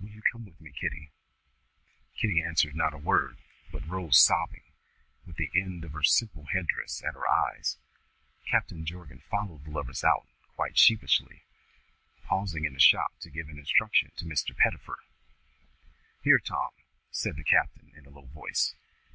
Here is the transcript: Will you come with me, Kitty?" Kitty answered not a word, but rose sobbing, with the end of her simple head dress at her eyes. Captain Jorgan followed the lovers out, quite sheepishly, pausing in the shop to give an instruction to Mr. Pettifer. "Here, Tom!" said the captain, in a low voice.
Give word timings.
Will 0.00 0.08
you 0.08 0.22
come 0.32 0.46
with 0.46 0.58
me, 0.62 0.72
Kitty?" 0.72 1.12
Kitty 2.16 2.42
answered 2.42 2.74
not 2.74 2.94
a 2.94 2.96
word, 2.96 3.36
but 3.70 3.86
rose 3.86 4.16
sobbing, 4.18 4.62
with 5.26 5.36
the 5.36 5.50
end 5.54 5.84
of 5.84 5.92
her 5.92 6.02
simple 6.02 6.46
head 6.46 6.68
dress 6.68 7.02
at 7.06 7.12
her 7.12 7.28
eyes. 7.28 7.76
Captain 8.50 8.86
Jorgan 8.86 9.20
followed 9.20 9.64
the 9.66 9.70
lovers 9.70 10.02
out, 10.02 10.26
quite 10.54 10.78
sheepishly, 10.78 11.42
pausing 12.22 12.64
in 12.64 12.72
the 12.72 12.80
shop 12.80 13.18
to 13.20 13.28
give 13.30 13.50
an 13.50 13.58
instruction 13.58 14.10
to 14.16 14.24
Mr. 14.24 14.56
Pettifer. 14.56 15.00
"Here, 16.22 16.38
Tom!" 16.38 16.70
said 17.10 17.36
the 17.36 17.44
captain, 17.44 17.92
in 17.94 18.06
a 18.06 18.10
low 18.10 18.24
voice. 18.24 18.74